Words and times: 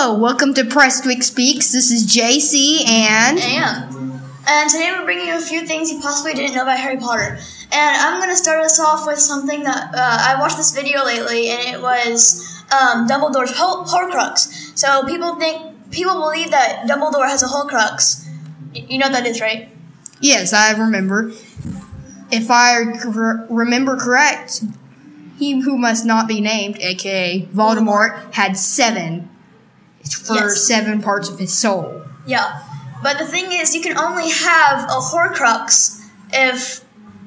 Hello, 0.00 0.16
welcome 0.16 0.54
to 0.54 0.62
Prestwick 0.62 1.24
Speaks. 1.24 1.72
This 1.72 1.90
is 1.90 2.06
JC 2.06 2.86
and. 2.86 3.36
I 3.36 3.42
am. 3.42 4.20
And 4.48 4.70
today 4.70 4.92
we're 4.96 5.04
bringing 5.04 5.26
you 5.26 5.36
a 5.36 5.40
few 5.40 5.66
things 5.66 5.90
you 5.90 5.98
possibly 6.00 6.34
didn't 6.34 6.54
know 6.54 6.62
about 6.62 6.78
Harry 6.78 6.98
Potter. 6.98 7.36
And 7.72 7.96
I'm 7.96 8.20
going 8.20 8.30
to 8.30 8.36
start 8.36 8.64
us 8.64 8.78
off 8.78 9.08
with 9.08 9.18
something 9.18 9.64
that 9.64 9.92
uh, 9.92 9.98
I 10.20 10.36
watched 10.38 10.56
this 10.56 10.72
video 10.72 11.04
lately, 11.04 11.48
and 11.48 11.74
it 11.74 11.82
was 11.82 12.62
um, 12.70 13.08
Dumbledore's 13.08 13.58
Hor- 13.58 13.86
Horcrux. 13.86 14.78
So 14.78 15.04
people 15.04 15.34
think, 15.34 15.90
people 15.90 16.14
believe 16.20 16.52
that 16.52 16.86
Dumbledore 16.88 17.26
has 17.26 17.42
a 17.42 17.46
Horcrux. 17.46 18.24
Y- 18.72 18.86
You 18.88 18.98
know 18.98 19.06
what 19.06 19.14
that 19.14 19.26
is, 19.26 19.40
right? 19.40 19.68
Yes, 20.20 20.52
I 20.52 20.70
remember. 20.78 21.32
If 22.30 22.52
I 22.52 22.84
cor- 23.02 23.46
remember 23.50 23.96
correct, 23.96 24.62
he 25.40 25.60
who 25.62 25.76
must 25.76 26.06
not 26.06 26.28
be 26.28 26.40
named, 26.40 26.78
aka 26.78 27.46
Voldemort, 27.46 28.32
had 28.34 28.56
seven 28.56 29.28
for 30.16 30.34
Yes. 30.34 30.62
seven 30.66 31.00
parts 31.02 31.28
of 31.28 31.38
his 31.38 31.52
soul. 31.52 32.02
Yeah. 32.26 32.60
But 33.02 33.18
the 33.18 33.24
thing 33.26 33.52
is, 33.52 33.74
you 33.74 33.80
can 33.80 33.96
only 33.96 34.30
have 34.30 34.84
a 34.84 35.00
Horcrux 35.00 36.00
if 36.32 36.80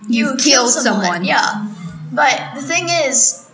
you 0.07 0.31
You've 0.31 0.39
kill 0.39 0.67
someone. 0.67 1.03
someone. 1.03 1.23
Yeah. 1.23 1.67
But 2.11 2.51
the 2.55 2.61
thing 2.61 2.87
is, 2.89 3.47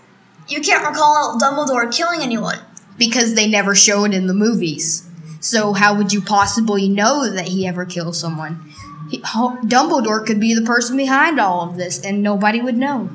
you 0.48 0.62
can't 0.62 0.86
recall 0.88 1.38
Dumbledore 1.40 1.92
killing 1.94 2.22
anyone. 2.22 2.60
because 2.98 3.36
they 3.36 3.48
never 3.48 3.76
show 3.76 4.06
it 4.06 4.14
in 4.14 4.26
the 4.26 4.34
movies. 4.34 5.04
So 5.40 5.74
how 5.74 5.94
would 5.94 6.12
you 6.12 6.20
possibly 6.20 6.90
know 6.90 7.30
that 7.32 7.50
he 7.50 7.68
ever 7.68 7.86
killed 7.86 8.16
someone? 8.16 8.74
He, 9.12 9.20
Dumbledore 9.22 10.26
could 10.26 10.40
be 10.40 10.56
the 10.56 10.64
person 10.64 10.98
behind 10.98 11.40
all 11.40 11.62
of 11.70 11.78
this, 11.78 12.00
and 12.02 12.24
nobody 12.24 12.60
would 12.60 12.76
know. 12.76 13.08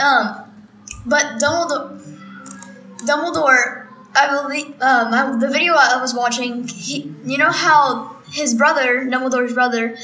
Um, 0.00 0.36
but 1.04 1.38
Dumbledore, 1.38 2.00
Dumbledore, 3.04 3.79
I 4.14 4.42
believe, 4.42 4.66
um, 4.80 5.14
I, 5.14 5.36
the 5.38 5.48
video 5.48 5.74
I 5.74 6.00
was 6.00 6.14
watching, 6.14 6.66
he, 6.66 7.14
you 7.24 7.38
know 7.38 7.50
how 7.50 8.16
his 8.32 8.54
brother, 8.54 9.04
Dumbledore's 9.04 9.54
brother, 9.54 9.96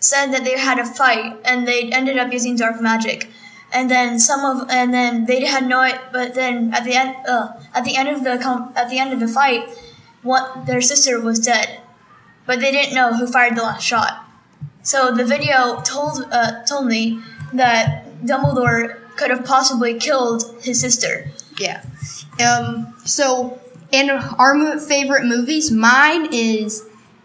said 0.00 0.32
that 0.32 0.44
they 0.44 0.58
had 0.58 0.78
a 0.78 0.84
fight 0.84 1.36
and 1.44 1.66
they 1.66 1.90
ended 1.90 2.18
up 2.18 2.32
using 2.32 2.56
dark 2.56 2.80
magic, 2.80 3.28
and 3.72 3.90
then 3.90 4.18
some 4.18 4.44
of, 4.44 4.68
and 4.70 4.92
then 4.92 5.26
they 5.26 5.44
had 5.46 5.66
no, 5.66 5.90
but 6.12 6.34
then 6.34 6.72
at 6.74 6.84
the 6.84 6.94
end, 6.94 7.16
uh, 7.26 7.48
at 7.74 7.84
the 7.84 7.96
end 7.96 8.08
of 8.08 8.24
the 8.24 8.32
at 8.76 8.88
the 8.88 8.98
end 8.98 9.12
of 9.12 9.20
the 9.20 9.28
fight, 9.28 9.68
what 10.22 10.66
their 10.66 10.80
sister 10.80 11.20
was 11.20 11.38
dead, 11.38 11.80
but 12.46 12.60
they 12.60 12.70
didn't 12.70 12.94
know 12.94 13.14
who 13.14 13.26
fired 13.26 13.56
the 13.56 13.62
last 13.62 13.82
shot. 13.82 14.24
So 14.82 15.14
the 15.14 15.24
video 15.24 15.80
told 15.82 16.26
uh, 16.30 16.62
told 16.64 16.86
me 16.86 17.20
that 17.52 18.06
Dumbledore 18.24 19.00
could 19.16 19.30
have 19.30 19.44
possibly 19.44 19.94
killed 19.98 20.54
his 20.62 20.80
sister. 20.80 21.30
Yeah. 21.58 21.84
Um. 22.44 22.94
So, 23.04 23.60
in 23.92 24.10
our 24.10 24.54
mo- 24.54 24.78
favorite 24.78 25.24
movies, 25.24 25.70
mine 25.70 26.32
is 26.32 26.84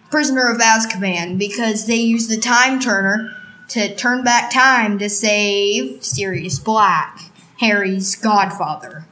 Prisoner 0.10 0.50
of 0.50 0.60
Azkaban 0.60 1.38
because 1.38 1.86
they 1.86 1.96
use 1.96 2.28
the 2.28 2.38
time 2.38 2.80
turner 2.80 3.36
to 3.70 3.96
turn 3.96 4.24
back 4.24 4.52
time 4.52 4.98
to 5.00 5.10
save 5.10 6.04
Sirius 6.04 6.60
Black, 6.60 7.20
Harry's 7.60 8.16
godfather. 8.16 9.06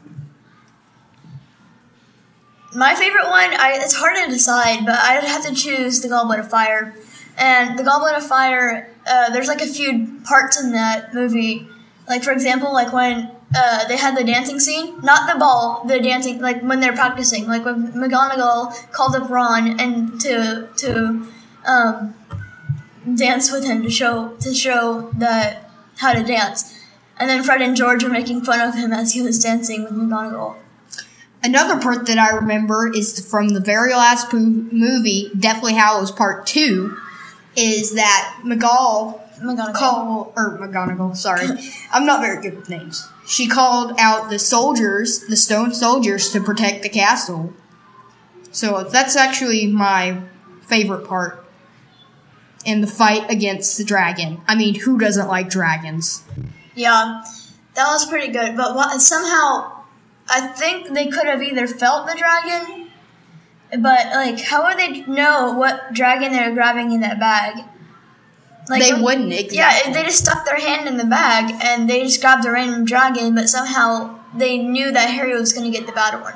My 2.73 2.95
favorite 2.95 3.27
one, 3.27 3.51
I, 3.53 3.79
it's 3.81 3.95
hard 3.95 4.17
to 4.17 4.29
decide, 4.29 4.85
but 4.85 4.95
I'd 4.95 5.23
have 5.23 5.45
to 5.45 5.53
choose 5.55 6.01
the 6.01 6.09
Goblet 6.09 6.39
of 6.39 6.49
Fire. 6.49 6.95
And 7.37 7.77
the 7.77 7.83
Goblet 7.83 8.15
of 8.15 8.25
Fire, 8.25 8.91
uh, 9.07 9.31
there's 9.31 9.47
like 9.47 9.61
a 9.61 9.67
few 9.67 10.19
parts 10.25 10.61
in 10.61 10.71
that 10.73 11.13
movie. 11.13 11.67
Like 12.07 12.23
for 12.23 12.31
example, 12.31 12.73
like 12.73 12.91
when 12.91 13.31
uh, 13.55 13.87
they 13.87 13.97
had 13.97 14.17
the 14.17 14.23
dancing 14.23 14.59
scene, 14.59 14.99
not 15.01 15.31
the 15.31 15.39
ball, 15.39 15.83
the 15.85 15.99
dancing, 15.99 16.41
like 16.41 16.61
when 16.61 16.79
they're 16.79 16.93
practicing, 16.93 17.47
like 17.47 17.63
when 17.63 17.93
McGonagall 17.93 18.91
called 18.91 19.15
up 19.15 19.29
Ron 19.29 19.79
and 19.79 20.19
to 20.21 20.67
to 20.77 21.27
um, 21.65 22.13
dance 23.15 23.51
with 23.51 23.63
him 23.63 23.83
to 23.83 23.89
show 23.89 24.35
to 24.41 24.53
show 24.53 25.11
that 25.17 25.71
how 25.97 26.13
to 26.13 26.23
dance. 26.23 26.73
And 27.19 27.29
then 27.29 27.41
Fred 27.41 27.61
and 27.61 27.75
George 27.75 28.03
were 28.03 28.09
making 28.09 28.43
fun 28.43 28.59
of 28.59 28.75
him 28.75 28.91
as 28.91 29.13
he 29.13 29.21
was 29.21 29.41
dancing 29.41 29.83
with 29.83 29.93
McGonagall. 29.93 30.57
Another 31.43 31.79
part 31.79 32.05
that 32.07 32.17
I 32.17 32.35
remember 32.35 32.91
is 32.93 33.25
from 33.29 33.49
the 33.49 33.59
very 33.59 33.93
last 33.93 34.33
movie, 34.33 35.31
Deathly 35.37 35.73
Hallows 35.73 36.11
Part 36.11 36.45
2, 36.47 36.97
is 37.55 37.93
that 37.93 38.39
McGall 38.43 39.21
McGonagall. 39.41 39.73
called, 39.73 40.33
or 40.35 40.57
McGonagall, 40.57 41.15
sorry. 41.15 41.47
I'm 41.91 42.05
not 42.05 42.21
very 42.21 42.41
good 42.41 42.55
with 42.55 42.69
names. 42.69 43.07
She 43.25 43.47
called 43.47 43.93
out 43.99 44.29
the 44.29 44.39
soldiers, 44.39 45.25
the 45.27 45.35
stone 45.35 45.73
soldiers, 45.73 46.31
to 46.31 46.41
protect 46.41 46.83
the 46.83 46.89
castle. 46.89 47.53
So 48.51 48.83
that's 48.83 49.15
actually 49.15 49.67
my 49.67 50.21
favorite 50.65 51.07
part 51.07 51.45
in 52.65 52.81
the 52.81 52.87
fight 52.87 53.29
against 53.29 53.77
the 53.77 53.83
dragon. 53.83 54.41
I 54.47 54.55
mean, 54.55 54.75
who 54.75 54.97
doesn't 54.97 55.27
like 55.27 55.49
dragons? 55.49 56.23
Yeah, 56.75 57.23
that 57.75 57.87
was 57.87 58.05
pretty 58.05 58.31
good. 58.31 58.57
But 58.57 58.75
what, 58.75 58.99
somehow, 59.01 59.83
I 60.29 60.47
think 60.47 60.93
they 60.93 61.07
could 61.07 61.27
have 61.27 61.41
either 61.41 61.67
felt 61.67 62.07
the 62.07 62.15
dragon, 62.15 62.89
but 63.71 64.07
like, 64.07 64.41
how 64.41 64.65
would 64.65 64.77
they 64.77 65.01
know 65.01 65.53
what 65.53 65.93
dragon 65.93 66.33
they 66.33 66.47
were 66.47 66.53
grabbing 66.53 66.91
in 66.91 67.01
that 67.01 67.19
bag? 67.19 67.63
Like, 68.69 68.81
they 68.83 68.93
wouldn't, 68.93 69.31
Yeah, 69.51 69.91
they 69.91 70.03
just 70.03 70.19
stuck 70.25 70.45
their 70.45 70.59
hand 70.59 70.87
in 70.87 70.97
the 70.97 71.05
bag 71.05 71.53
and 71.63 71.89
they 71.89 72.03
just 72.03 72.19
grabbed 72.21 72.45
a 72.45 72.51
random 72.51 72.83
dragon, 72.85 73.33
but 73.33 73.47
somehow 73.49 74.19
they 74.35 74.57
knew 74.57 74.91
that 74.91 75.09
Harry 75.09 75.33
was 75.33 75.53
going 75.53 75.71
to 75.71 75.77
get 75.77 75.87
the 75.87 75.93
bad 75.93 76.19
one. 76.21 76.33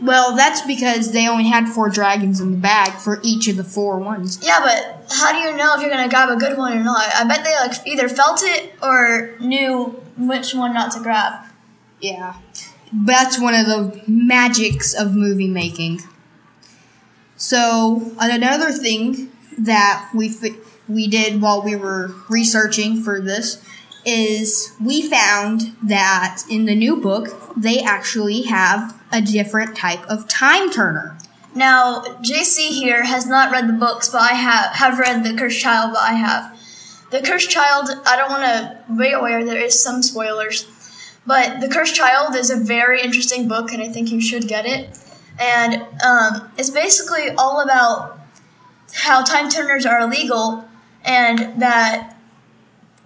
well, 0.00 0.34
that's 0.36 0.62
because 0.62 1.12
they 1.12 1.26
only 1.28 1.48
had 1.48 1.68
four 1.68 1.88
dragons 1.90 2.40
in 2.40 2.52
the 2.52 2.56
bag 2.56 2.92
for 3.00 3.18
each 3.22 3.48
of 3.48 3.56
the 3.56 3.64
four 3.64 3.98
ones. 3.98 4.38
Yeah, 4.42 4.60
but 4.60 5.06
how 5.10 5.32
do 5.32 5.38
you 5.38 5.56
know 5.56 5.74
if 5.74 5.80
you're 5.82 5.90
going 5.90 6.04
to 6.04 6.08
grab 6.08 6.28
a 6.30 6.36
good 6.36 6.56
one 6.56 6.72
or 6.78 6.82
not? 6.84 7.04
I 7.14 7.24
bet 7.24 7.42
they 7.44 7.54
like 7.56 7.84
either 7.86 8.08
felt 8.08 8.40
it 8.42 8.72
or 8.82 9.34
knew 9.40 10.00
which 10.16 10.54
one 10.54 10.72
not 10.72 10.92
to 10.92 11.00
grab. 11.00 11.46
Yeah. 12.00 12.36
That's 12.92 13.38
one 13.40 13.54
of 13.54 13.66
the 13.66 14.02
magics 14.06 14.94
of 14.94 15.14
movie 15.14 15.48
making. 15.48 16.00
So, 17.36 18.12
another 18.18 18.70
thing 18.72 19.30
that 19.58 20.10
we 20.14 20.32
we 20.88 21.06
did 21.06 21.40
while 21.40 21.62
we 21.62 21.76
were 21.76 22.14
researching 22.28 23.02
for 23.02 23.20
this 23.20 23.64
is 24.04 24.74
we 24.82 25.08
found 25.08 25.76
that 25.82 26.42
in 26.50 26.64
the 26.64 26.74
new 26.74 26.96
book 26.96 27.28
they 27.56 27.80
actually 27.80 28.42
have 28.42 28.98
a 29.12 29.20
different 29.20 29.76
type 29.76 30.02
of 30.06 30.26
time 30.28 30.70
turner. 30.70 31.16
Now, 31.54 32.02
JC 32.22 32.68
here 32.68 33.04
has 33.04 33.26
not 33.26 33.50
read 33.50 33.68
the 33.68 33.72
books, 33.72 34.08
but 34.08 34.20
I 34.20 34.34
have 34.34 34.76
have 34.76 34.98
read 34.98 35.24
The 35.24 35.36
Cursed 35.36 35.60
Child, 35.60 35.92
but 35.94 36.02
I 36.02 36.12
have. 36.12 36.56
The 37.10 37.20
Cursed 37.20 37.50
Child, 37.50 37.90
I 38.06 38.16
don't 38.16 38.30
want 38.30 38.44
to 38.44 38.94
be 38.96 39.10
aware 39.10 39.44
there 39.44 39.60
is 39.60 39.82
some 39.82 40.00
spoilers, 40.00 40.64
but 41.26 41.60
The 41.60 41.68
Cursed 41.68 41.96
Child 41.96 42.36
is 42.36 42.50
a 42.50 42.56
very 42.56 43.02
interesting 43.02 43.48
book, 43.48 43.72
and 43.72 43.82
I 43.82 43.88
think 43.88 44.12
you 44.12 44.20
should 44.20 44.46
get 44.46 44.64
it. 44.64 44.96
And 45.40 45.82
um, 46.04 46.52
it's 46.56 46.70
basically 46.70 47.30
all 47.30 47.60
about 47.62 48.19
how 48.94 49.22
time 49.22 49.48
turners 49.48 49.86
are 49.86 50.00
illegal, 50.00 50.64
and 51.04 51.60
that 51.60 52.16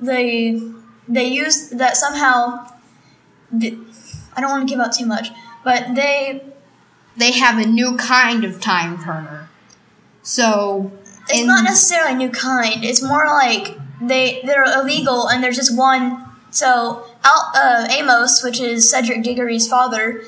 they 0.01 0.61
they 1.09 1.27
use 1.27 1.71
that 1.71 1.97
somehow. 1.97 2.67
I 4.37 4.41
don't 4.41 4.51
want 4.51 4.69
to 4.69 4.73
give 4.75 4.81
out 4.81 4.93
too 4.93 5.07
much, 5.07 5.29
but 5.63 5.95
they 5.95 6.43
They 7.17 7.33
have 7.33 7.59
a 7.59 7.67
new 7.67 7.97
kind 7.97 8.45
of 8.45 8.61
time 8.61 8.99
turner. 9.03 9.49
So, 10.23 10.91
It's 11.29 11.47
not 11.47 11.63
necessarily 11.65 12.13
a 12.15 12.17
new 12.17 12.31
kind. 12.31 12.85
It's 12.85 13.03
more 13.03 13.27
like 13.27 13.79
they 14.01 14.41
they're 14.45 14.65
illegal 14.65 15.29
and 15.29 15.43
there's 15.43 15.57
just 15.57 15.77
one. 15.77 16.25
So 16.51 17.05
Al, 17.23 17.53
uh, 17.55 17.87
Amos, 17.91 18.43
which 18.43 18.61
is 18.61 18.91
Cedric 18.91 19.23
Diggory's 19.23 19.69
father, 19.69 20.23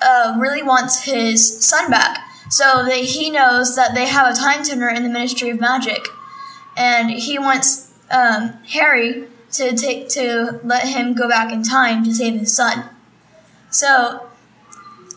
uh, 0.00 0.36
really 0.38 0.62
wants 0.62 1.04
his 1.04 1.64
son 1.64 1.90
back. 1.90 2.18
So 2.50 2.84
they, 2.84 3.04
he 3.04 3.30
knows 3.30 3.76
that 3.76 3.94
they 3.94 4.06
have 4.06 4.32
a 4.32 4.36
time 4.36 4.64
turner 4.64 4.88
in 4.90 5.02
the 5.04 5.08
Ministry 5.08 5.50
of 5.50 5.60
Magic, 5.60 6.04
and 6.76 7.10
he 7.10 7.38
wants 7.38 7.92
um, 8.10 8.54
Harry 8.70 9.24
to 9.52 9.76
take 9.76 10.08
to 10.10 10.60
let 10.64 10.88
him 10.88 11.14
go 11.14 11.28
back 11.28 11.52
in 11.52 11.62
time 11.62 12.04
to 12.04 12.12
save 12.12 12.38
his 12.38 12.54
son. 12.54 12.84
So 13.70 14.26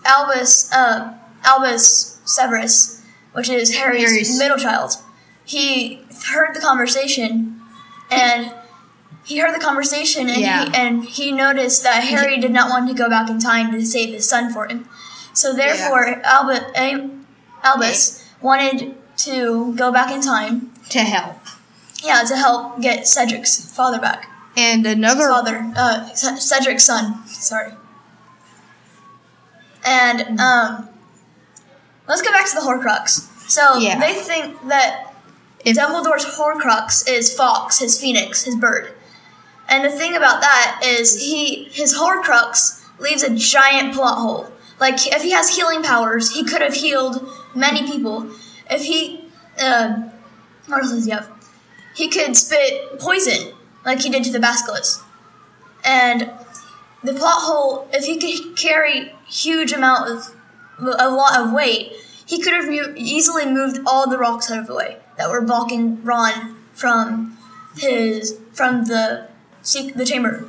Albus 0.06 0.72
uh, 0.72 1.14
Albus 1.44 2.20
Severus, 2.26 3.04
which 3.34 3.50
is 3.50 3.76
Harry's, 3.76 4.04
Harry's- 4.10 4.38
middle 4.40 4.58
child, 4.58 4.94
he 5.44 6.02
heard 6.34 6.54
the 6.56 6.60
conversation, 6.62 7.60
and 8.12 8.54
he 9.26 9.40
heard 9.40 9.56
the 9.56 9.60
conversation, 9.60 10.30
and 10.30 10.40
Yeah. 10.42 10.66
he 10.70 10.76
and 10.76 11.04
he 11.06 11.32
noticed 11.32 11.82
that 11.84 12.04
Harry 12.04 12.38
did 12.40 12.52
not 12.52 12.70
want 12.70 12.88
to 12.90 12.94
go 12.96 13.10
back 13.10 13.30
in 13.30 13.40
time 13.40 13.72
to 13.72 13.84
save 13.86 14.14
his 14.14 14.28
son 14.30 14.54
for 14.54 14.68
him. 14.68 14.88
So 15.34 15.52
therefore, 15.54 16.22
Albus 16.24 16.60
Am- 16.76 17.23
Albus 17.64 18.28
wanted 18.42 18.96
to 19.18 19.74
go 19.76 19.92
back 19.92 20.12
in 20.12 20.22
time, 20.22 20.72
to 20.90 21.00
help. 21.00 21.38
yeah, 22.04 22.24
to 22.24 22.36
help 22.36 22.82
get 22.82 23.08
Cedric's 23.08 23.74
father 23.74 24.00
back. 24.00 24.30
And 24.58 24.86
another 24.86 25.28
Father, 25.30 25.72
uh, 25.76 26.10
Cedric's 26.14 26.84
son. 26.84 27.26
Sorry. 27.28 27.72
And 29.86 30.40
um, 30.40 30.90
let's 32.08 32.22
go 32.22 32.32
back 32.32 32.48
to 32.50 32.56
the 32.56 32.62
Horcrux. 32.62 33.28
So 33.50 33.78
Yeah. 33.78 34.00
they 34.00 34.14
think 34.14 34.68
that 34.70 35.14
If- 35.66 35.78
Dumbledore's 35.78 36.26
Horcrux 36.38 37.08
is 37.10 37.34
Fawkes, 37.34 37.80
his 37.80 38.00
phoenix, 38.00 38.44
his 38.44 38.56
bird. 38.56 38.94
And 39.68 39.84
the 39.84 39.90
thing 39.90 40.16
about 40.16 40.42
that 40.42 40.82
is 40.86 41.22
he 41.22 41.66
his 41.72 41.98
Horcrux 41.98 42.82
leaves 43.00 43.24
a 43.24 43.30
giant 43.34 43.94
plot 43.96 44.18
hole. 44.20 44.52
Like 44.80 45.08
if 45.08 45.22
he 45.24 45.32
has 45.32 45.56
healing 45.56 45.82
powers, 45.82 46.34
he 46.36 46.44
could 46.44 46.62
have 46.62 46.74
healed 46.76 47.28
many 47.56 47.90
people. 47.90 48.30
If 48.70 48.84
he, 48.84 49.26
uh, 49.60 50.10
what 50.68 50.84
else 50.84 50.92
does 50.92 51.06
he 51.06 51.12
have? 51.12 51.30
He 51.96 52.08
could 52.10 52.36
spit 52.36 53.00
poison 53.00 53.54
like 53.86 54.02
he 54.02 54.10
did 54.10 54.24
to 54.24 54.32
the 54.32 54.40
Basilisk. 54.40 55.06
And 55.84 56.32
the 57.04 57.14
plot 57.14 57.42
hole, 57.42 57.88
if 57.92 58.06
he 58.06 58.18
could 58.18 58.58
carry 58.58 59.14
huge 59.28 59.74
amount 59.74 60.10
of 60.10 60.36
a 60.80 61.10
lot 61.10 61.40
of 61.40 61.52
weight, 61.52 61.94
he 62.26 62.42
could 62.42 62.54
have 62.54 62.72
easily 62.98 63.46
moved 63.46 63.80
all 63.86 64.10
the 64.10 64.18
rocks 64.18 64.50
out 64.50 64.60
of 64.60 64.68
the 64.68 64.76
way 64.76 64.98
that 65.18 65.30
were 65.30 65.42
blocking 65.42 66.04
Ron 66.04 66.56
from 66.74 67.38
his 67.78 68.40
from 68.54 68.86
the 68.86 69.28
the 69.96 70.06
chamber. 70.06 70.46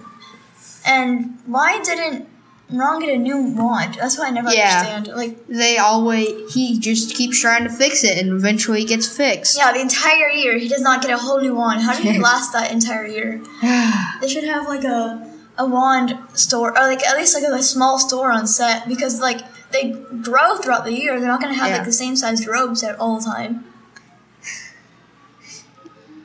And 0.87 1.39
why 1.47 1.83
didn't 1.83 2.29
Ron 2.70 3.00
get 3.00 3.11
a 3.14 3.19
new 3.19 3.38
wand? 3.55 3.94
That's 4.00 4.16
what 4.19 4.26
I 4.26 4.31
never 4.31 4.50
Yeah. 4.52 4.78
understand. 4.96 5.08
Like, 5.16 5.46
They 5.49 5.76
always 5.78 6.52
he 6.55 6.78
just 6.78 7.14
keeps 7.14 7.38
trying 7.38 7.64
to 7.64 7.70
fix 7.70 8.02
it, 8.05 8.16
and 8.19 8.32
eventually 8.32 8.82
it 8.82 8.88
gets 8.88 9.06
fixed. 9.06 9.56
yeah, 9.56 9.70
the 9.72 9.81
entire 9.81 10.31
year 10.31 10.56
he 10.58 10.66
does 10.69 10.81
not 10.81 11.02
get 11.02 11.11
a 11.11 11.19
whole 11.19 11.40
new 11.40 11.55
wand. 11.55 11.82
How 11.82 11.94
did 11.94 12.06
he 12.06 12.19
last 12.31 12.52
that 12.52 12.72
entire 12.72 13.06
year? 13.06 13.40
They 14.20 14.28
should 14.28 14.44
have 14.44 14.66
like 14.66 14.84
a 14.84 15.31
a 15.56 15.66
wand 15.66 16.19
store, 16.32 16.70
or 16.70 16.82
like 16.88 17.06
at 17.06 17.16
least 17.16 17.34
like 17.34 17.44
a, 17.44 17.62
small 17.62 17.99
store 17.99 18.32
on 18.32 18.46
set 18.46 18.88
because 18.88 19.20
like 19.20 19.40
they 19.70 19.90
grow 20.22 20.56
throughout 20.56 20.84
the 20.84 20.93
year. 20.93 21.19
They're 21.20 21.28
not 21.28 21.40
gonna 21.40 21.55
have 21.55 21.69
Yeah. 21.69 21.76
like 21.76 21.87
the 21.87 21.93
same 21.93 22.16
sized 22.16 22.46
robes 22.49 22.82
at 22.82 22.99
all 22.99 23.19
the 23.20 23.25
time. 23.26 23.64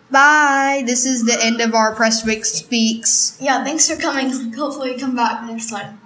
Bye. 0.09 0.83
This 0.86 1.06
is 1.06 1.25
the 1.25 1.38
end 1.44 1.62
of 1.62 1.75
our 1.75 1.94
Prestwick 1.94 2.44
speaks. 2.45 3.38
Yeah, 3.39 3.63
thanks 3.63 3.88
for 3.88 3.95
coming. 4.01 4.53
Hopefully, 4.53 4.97
come 4.97 5.15
back 5.15 5.44
next 5.45 5.69
time. 5.69 6.00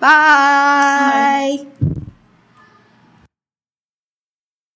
Bye. 0.00 1.66